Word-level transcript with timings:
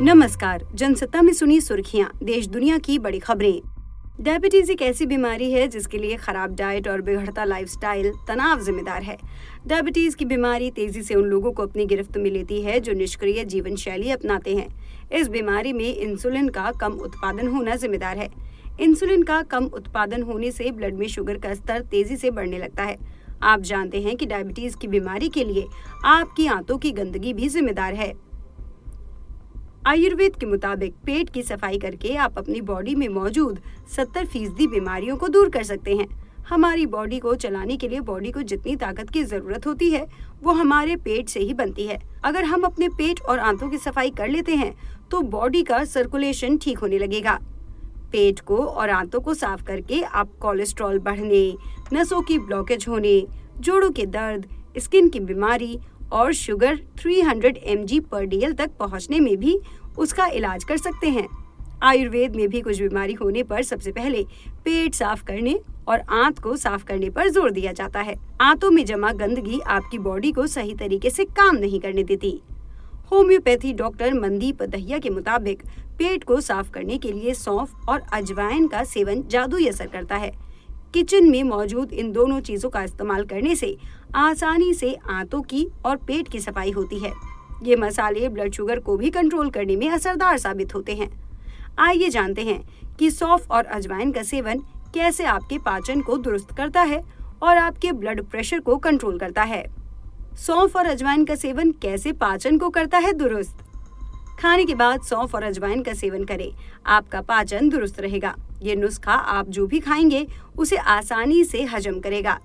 नमस्कार, 0.00 0.64
जनसत्ता 0.74 1.22
में 1.22 1.32
सुनी 1.32 1.60
सुर्खियाँ, 1.60 2.10
देश 2.22 2.46
दुनिया 2.46 2.78
की 2.78 2.98
बड़ी 2.98 3.18
खबरें। 3.18 3.60
डायबिटीज़ 4.20 4.72
एक 4.72 4.82
ऐसी 4.82 5.06
बीमारी 5.06 5.50
है 5.52 5.68
जिसके 5.68 5.98
लिए 5.98 6.16
खराब 6.16 6.54
डाइट 6.56 6.88
और 6.88 7.00
बिगड़ता 7.00 7.44
लाइफस्टाइल 7.44 8.12
तनाव 8.28 8.60
जिम्मेदार 8.60 9.02
है। 9.02 9.16
डायबिटीज़ 9.66 10.16
की 10.16 10.24
बीमारी 10.24 10.70
तेज़ी 10.70 11.02
से 11.02 11.14
उन 11.14 11.24
लोगों 11.24 11.52
को 11.52 11.62
अपनी 11.62 11.86
गिरफ्त 11.86 12.16
में 12.16 12.30
लेती 12.30 12.62
है 12.62 12.80
जो 12.80 12.92
निष्क्रिय 12.92 13.44
जीवन 13.44 13.76
शैली 13.76 14.10
अपनाते 14.10 14.56
हैं। 14.56 14.66
इस 15.12 15.28
बीमारी 15.28 15.72
में 15.72 15.96
इंसुलिन 15.96 16.48
का 16.48 16.72
कम 16.80 16.92
उत्पादन 16.92 17.48
होना 17.48 17.76
जिम्मेदार 17.76 18.18
है। 18.18 18.28
इंसुलिन 18.80 19.22
का 19.22 19.42
कम 19.42 19.64
उत्पादन 19.64 20.22
होने 20.22 20.50
से 20.50 20.70
ब्लड 20.70 20.94
में 20.94 21.06
शुगर 21.08 21.38
का 21.38 21.54
स्तर 21.54 21.80
तेज़ी 21.80 22.16
से 22.16 22.30
बढ़ने 22.30 22.58
लगता 22.58 22.82
है। 22.82 22.98
आप 23.42 23.60
जानते 23.60 24.00
हैं 24.00 24.16
कि 24.16 24.26
डायबिटीज़ 24.26 24.76
की 24.76 24.88
बीमारी 24.88 25.28
के 25.28 25.44
लिए 25.44 25.66
आपकी 26.04 26.46
आंतों 26.46 26.78
की 26.78 26.92
गंदगी 26.92 27.32
भी 27.32 27.48
जिम्मेदार 27.48 27.94
है। 27.94 28.31
आयुर्वेद 29.86 30.36
के 30.36 30.46
मुताबिक 30.46 30.94
पेट 31.06 31.30
की 31.30 31.42
सफ़ाई 31.42 31.78
करके 31.78 32.14
आप 32.14 32.36
अपनी 32.38 32.60
बॉडी 32.60 32.94
में 32.94 33.08
मौजूद 33.08 33.58
70 33.94 34.26
फ़ीसदी 34.26 34.66
बीमारियों 34.66 35.16
को 35.16 35.28
दूर 35.28 35.48
कर 35.50 35.62
सकते 35.62 35.94
हैं। 35.96 36.06
हमारी 36.48 36.84
बॉडी 36.86 37.18
को 37.18 37.34
चलाने 37.34 37.76
के 37.76 37.88
लिए 37.88 38.00
बॉडी 38.00 38.30
को 38.30 38.42
जितनी 38.42 38.76
ताकत 38.76 39.10
की 39.10 39.22
ज़रूरत 39.24 39.66
होती 39.66 39.90
है, 39.90 40.06
वो 40.42 40.52
हमारे 40.52 40.96
पेट 40.96 41.28
से 41.28 41.40
ही 41.40 41.54
बनती 41.54 41.86
है। 41.86 41.98
अगर 42.24 42.44
हम 42.44 42.62
अपने 42.62 42.88
पेट 42.90 43.20
और 43.20 43.38
आंतों 43.40 43.70
की 43.70 43.78
सफ़ाई 43.78 44.10
कर 44.10 44.28
लेते 44.28 44.54
हैं 44.54 44.74
तो 45.10 45.20
बॉडी 45.30 45.62
का 45.62 45.84
सर्कुलेशन 45.86 46.56
ठीक 46.56 46.78
होने 46.78 46.98
लगेगा। 46.98 47.38
पेट 48.12 48.40
को 48.40 48.56
और 48.56 48.90
आंतों 48.90 49.20
को 49.20 49.34
साफ़ 49.34 49.64
करके 49.64 50.02
आप 50.02 50.38
कोलेस्ट्रॉल 50.40 50.98
बढ़ने, 51.00 51.54
नसों 51.92 52.22
की 52.22 52.38
ब्लॉकेज 52.38 52.86
होने, 52.88 53.22
जोड़ों 53.58 53.90
के 53.90 54.06
दर्द 54.08 54.48
स्किन 54.78 55.08
की 55.08 55.20
बीमारी 55.20 55.78
और 56.12 56.32
शुगर 56.34 56.78
300 56.98 57.52
mg 57.68 58.00
पर 58.10 58.24
डीएल 58.24 58.52
तक 58.52 58.70
पहुँचने 58.78 59.20
में 59.20 59.36
भी 59.36 59.58
उसका 59.98 60.26
इलाज 60.26 60.64
कर 60.64 60.76
सकते 60.76 61.08
हैं। 61.08 61.26
आयुर्वेद 61.82 62.36
में 62.36 62.48
भी 62.48 62.60
कुछ 62.60 62.80
बीमारी 62.80 63.12
होने 63.12 63.42
पर 63.42 63.62
सबसे 63.62 63.92
पहले 63.92 64.22
पेट 64.64 64.94
साफ़ 64.94 65.24
करने 65.24 65.58
और 65.88 66.00
आंत 66.10 66.38
को 66.38 66.56
साफ़ 66.56 66.84
करने 66.84 67.10
पर 67.10 67.28
ज़ोर 67.28 67.50
दिया 67.50 67.72
जाता 67.72 68.00
है। 68.00 68.14
आंतों 68.40 68.70
में 68.70 68.84
जमा 68.84 69.12
गंदगी 69.12 69.60
आपकी 69.68 69.98
बॉडी 69.98 70.32
को 70.32 70.46
सही 70.46 70.74
तरीके 70.74 71.10
से 71.10 71.24
काम 71.24 71.56
नहीं 71.56 71.80
करने 71.80 72.04
देती। 72.04 72.40
होम्योपैथी 73.12 73.72
डॉक्टर 73.72 74.14
मनदीप 74.14 74.62
दहिया 74.62 74.98
के 74.98 75.10
मुताबिक 75.10 75.62
पेट 75.98 76.24
को 76.24 76.40
साफ़ 76.40 76.70
करने 76.70 76.98
के 76.98 77.12
लिए 77.12 77.34
सौंफ 77.34 77.88
और 77.88 78.00
अजवाइन 78.12 78.68
का 78.68 78.84
सेवन 78.84 79.22
जादुई 79.22 79.66
असर 79.66 79.86
करता 79.86 80.16
है। 80.16 80.32
किचन 80.94 81.28
में 81.30 81.42
मौजूद 81.42 81.92
इन 81.92 82.10
दोनों 82.12 82.40
चीज़ों 82.40 82.70
का 82.70 82.82
इस्तेमाल 82.82 83.24
करने 83.24 83.54
से 83.56 83.76
आसानी 84.14 84.74
से 84.74 84.98
आंतों 85.10 85.42
की 85.42 85.66
और 85.84 85.96
पेट 85.96 86.28
की 86.28 86.40
सफ़ाई 86.40 86.70
होती 86.70 86.98
है। 86.98 87.12
ये 87.62 87.76
मसाले 87.76 88.28
ब्लड 88.28 88.52
शुगर 88.52 88.78
को 88.78 88.96
भी 88.96 89.10
कंट्रोल 89.10 89.50
करने 89.50 89.76
में 89.76 89.90
असरदार 89.90 90.38
साबित 90.38 90.74
होते 90.74 90.94
हैं। 90.94 91.10
आइए 91.78 92.08
जानते 92.08 92.42
हैं 92.42 92.62
कि 92.98 93.10
सौफ 93.10 93.50
और 93.50 93.64
अजवाइन 93.64 94.12
का 94.12 94.22
सेवन 94.22 94.58
कैसे 94.94 95.24
आपके 95.24 95.58
पाचन 95.58 96.00
को 96.00 96.16
दुरुस्त 96.16 96.56
करता 96.56 96.82
है 96.82 97.02
और 97.42 97.56
आपके 97.56 97.92
ब्लड 97.92 98.24
प्रेशर 98.24 98.60
को 98.60 98.76
कंट्रोल 98.76 99.18
करता 99.18 99.42
है। 99.42 99.64
सौंफ 100.36 100.76
और 100.76 100.86
अजवाइन 100.86 101.24
का 101.24 101.34
सेवन 101.34 101.72
कैसे 101.72 102.12
पाचन 102.12 102.58
को 102.58 102.70
करता 102.70 102.98
है 102.98 103.12
दुरुस्त? 103.12 103.58
खाने 104.40 104.64
के 104.64 104.74
बाद 104.74 105.02
सौंफ 105.02 105.34
और 105.34 105.42
अजवाइन 105.42 105.82
का 105.82 105.92
सेवन 105.92 106.24
करें, 106.24 106.52
आपका 106.86 107.20
पाचन 107.20 107.68
दुरुस्त 107.68 108.00
रहेगा। 108.00 108.34
ये 108.62 108.76
नुस्खा 108.76 109.12
आप 109.12 109.48
जो 109.48 109.66
भी 109.66 109.80
खाएँगे, 109.80 110.26
उसे 110.58 110.76
आसानी 110.76 111.44
से 111.44 111.62
हजम 111.62 112.00
करेगा। 112.00 112.40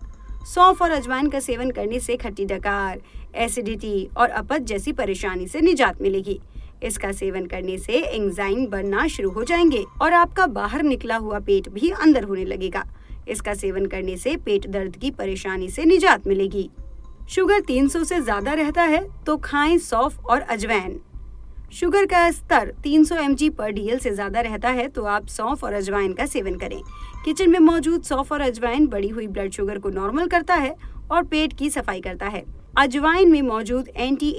सौंफ 0.47 0.81
और 0.81 0.91
अजवाइन 0.91 1.27
का 1.29 1.39
सेवन 1.39 1.71
करने 1.71 1.99
से 1.99 2.15
खट्टी 2.17 2.45
डकार, 2.45 2.99
एसिडिटी 3.35 4.07
और 4.17 4.29
अपच 4.29 4.61
जैसी 4.61 4.91
परेशानी 4.91 5.47
से 5.47 5.61
निजात 5.61 6.01
मिलेगी। 6.01 6.39
इसका 6.83 7.11
सेवन 7.11 7.45
करने 7.45 7.77
से 7.77 7.99
एंजाइम 8.05 8.65
बनना 8.67 9.07
शुरू 9.07 9.29
हो 9.29 9.43
जाएँगे 9.43 9.83
और 10.01 10.13
आपका 10.13 10.45
बाहर 10.47 10.83
निकला 10.83 11.15
हुआ 11.15 11.39
पेट 11.39 11.69
भी 11.69 11.89
अंदर 11.91 12.23
होने 12.23 12.45
लगेगा। 12.45 12.83
इसका 13.27 13.53
सेवन 13.53 13.85
करने 13.85 14.17
से 14.17 14.35
पेट 14.37 14.67
दर्द 14.67 14.95
की 14.95 15.11
परेशानी 15.11 15.69
से 15.69 15.85
निजात 15.85 16.27
मिलेगी। 16.27 16.69
शुगर 17.29 17.61
300 17.61 18.03
से 18.03 18.21
ज़्यादा 18.21 18.53
रहता 18.53 18.83
है 18.83 19.03
तो 19.25 19.37
खाएँ 19.37 19.77
सौफ 19.77 20.25
और 20.25 20.41
अजवाइन। 20.41 20.99
शुगर 21.71 22.05
का 22.05 22.29
स्तर 22.31 22.71
300 22.83 23.05
सौ 23.05 23.49
पर 23.57 23.71
डीएल 23.71 23.97
से 23.99 24.11
ज़्यादा 24.11 24.41
रहता 24.41 24.69
है 24.69 24.87
तो 24.87 25.03
आप 25.05 25.27
सौंफ 25.27 25.63
और 25.63 25.73
अजवाइन 25.73 26.13
का 26.13 26.25
सेवन 26.25 26.55
करें। 26.57 26.81
किचन 27.25 27.49
में 27.49 27.59
मौजूद 27.59 28.03
सौंफ 28.03 28.31
और 28.31 28.41
अजवाइन 28.41 28.87
बढ़ी 28.87 29.07
हुई 29.07 29.27
ब्लड 29.27 29.51
शुगर 29.51 29.79
को 29.79 29.89
नॉर्मल 29.89 30.27
करता 30.27 30.55
है 30.55 30.73
और 31.11 31.23
पेट 31.23 31.53
की 31.53 31.69
सफ़ाई 31.69 32.01
करता 32.01 32.27
है। 32.27 32.43
अजवाइन 32.77 33.31
में 33.31 33.41
मौजूद 33.41 33.89
एंटी 33.89 34.29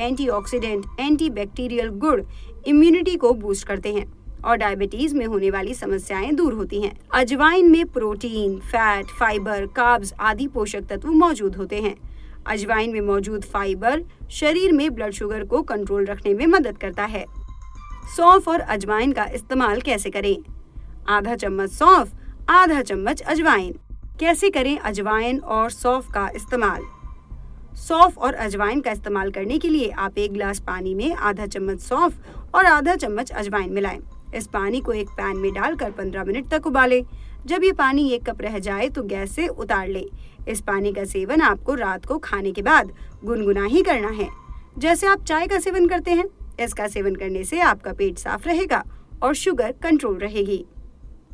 एंटीऑक्सीडेंट, 0.00 0.86
एंटी 1.00 1.30
बैक्टीरियल 1.30 1.88
गुण 1.98 2.22
इम्यूनिटी 2.66 3.16
को 3.16 3.32
बूस्ट 3.34 3.66
करते 3.66 3.92
हैं 3.94 4.06
और 4.44 4.56
डायबिटीज़ 4.56 5.14
में 5.16 5.26
होने 5.26 5.50
वाली 5.50 5.74
समस्याएँ 5.74 6.32
दूर 6.32 6.52
होती 6.52 6.82
हैं। 6.82 6.92
अजवाइन 7.14 7.70
में 7.70 7.84
प्रोटीन 7.88 8.58
फैट 8.62 9.06
फाइबर 9.20 9.66
कार्ब्स 9.76 10.14
आदि 10.20 10.46
पोषक 10.46 10.86
तत्व 10.90 11.10
मौजूद 11.14 11.56
होते 11.56 11.80
हैं। 11.80 11.94
अजवाइन 12.48 12.92
में 12.92 13.00
मौजूद 13.00 13.44
फाइबर 13.44 14.02
शरीर 14.30 14.72
में 14.72 14.90
ब्लड 14.94 15.12
शुगर 15.12 15.44
को 15.44 15.62
कंट्रोल 15.62 16.04
रखने 16.04 16.34
में 16.34 16.46
मदद 16.46 16.78
करता 16.78 17.04
है 17.04 17.24
सौंफ 18.16 18.48
और 18.48 18.60
अजवाइन 18.60 19.12
का 19.12 19.24
इस्तेमाल 19.24 19.80
कैसे 19.80 20.10
करें 20.10 20.36
आधा 21.08 21.34
चम्मच 21.34 21.70
सौंफ, 21.70 22.12
आधा 22.50 22.82
चम्मच 22.82 23.20
अजवाइन 23.22 23.74
कैसे 24.20 24.50
करें 24.50 24.78
अजवाइन 24.78 25.38
और 25.38 25.70
सौंफ 25.70 26.10
का 26.12 26.28
इस्तेमाल 26.36 26.82
सौंफ 27.76 28.18
और 28.18 28.34
अजवाइन 28.34 28.80
का 28.80 28.90
इस्तेमाल 28.90 29.30
करने 29.30 29.58
के 29.58 29.68
लिए 29.68 29.90
आप 29.90 30.18
एक 30.18 30.32
गिलास 30.32 30.58
पानी 30.60 30.94
में 30.94 31.14
आधा 31.14 31.46
चम्मच 31.46 31.80
सौंफ 31.80 32.54
और 32.54 32.66
आधा 32.66 32.94
चम्मच 32.96 33.30
अजवाइन 33.30 33.72
मिलाएँ। 33.72 33.98
इस 34.34 34.46
पानी 34.46 34.80
को 34.80 34.92
एक 34.92 35.08
पैन 35.08 35.36
में 35.36 35.52
डालकर 35.52 35.90
15 35.90 36.24
मिनट 36.24 36.48
तक 36.48 36.66
उबालें। 36.66 37.02
जब 37.48 37.64
ये 37.64 37.72
पानी 37.72 38.08
एक 38.12 38.24
कप 38.28 38.40
रह 38.42 38.58
जाए 38.58 38.88
तो 38.88 39.02
गैस 39.10 39.34
से 39.34 39.46
उतार 39.46 39.88
ले 39.88 40.04
इस 40.48 40.60
पानी 40.66 40.92
का 40.92 41.04
सेवन 41.04 41.40
आपको 41.42 41.74
रात 41.74 42.04
को 42.06 42.18
खाने 42.24 42.52
के 42.52 42.62
बाद 42.62 42.92
गुनगुना 43.24 43.64
ही 43.66 43.82
करना 43.82 44.08
है 44.22 44.28
जैसे 44.78 45.06
आप 45.06 45.24
चाय 45.28 45.46
का 45.46 45.58
सेवन 45.60 45.86
करते 45.88 46.10
हैं 46.10 46.24
इसका 46.60 46.88
सेवन 46.88 47.14
करने 47.14 47.44
से 47.44 47.60
आपका 47.60 47.92
पेट 47.92 48.18
साफ़ 48.18 48.48
रहेगा 48.48 48.82
और 49.22 49.34
शुगर 49.34 49.72
कंट्रोल 49.82 50.18
रहेगी 50.18 50.64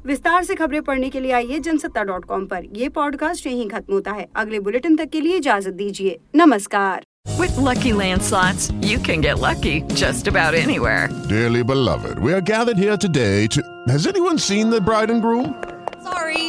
विस्तार 0.06 0.44
से 0.44 0.54
खबरें 0.54 0.80
पढ़ने 0.82 1.08
के 1.10 1.20
लिए 1.20 1.32
आइए 1.32 1.58
जनसत्ता 1.58 2.02
डॉट 2.04 2.24
कॉम 2.24 2.46
पर 2.46 2.64
ये 2.76 2.88
पॉडकास्ट 2.96 3.46
यहीं 3.46 3.68
खत्म 3.68 3.92
होता 3.94 4.12
है 4.12 4.26
अगले 4.36 4.60
बुलेटिन 4.60 4.96
तक 4.96 5.10
के 5.12 5.20
लिए 5.20 5.36
इजाज़त 5.36 5.74
दीजिए 5.74 6.18
नमस्कार 6.36 7.04
With 7.36 7.54
lucky 7.58 7.90
landslots, 7.92 8.66
you 8.84 8.98
can 9.00 9.22
get 9.22 9.38
lucky 9.38 9.72
just 9.94 10.28
about 10.28 10.56
anywhere. 10.56 11.04
Dearly 11.28 11.62
beloved, 11.64 12.18
we 12.20 12.34
are 12.34 12.42
gathered 12.50 12.76
here 12.78 12.98
today 12.98 13.46
to. 13.48 13.64
Has 13.88 14.06
anyone 14.06 14.42
seen 14.46 14.74
the 14.74 14.80
bride 14.82 15.14
and 15.14 15.22
groom? 15.22 15.46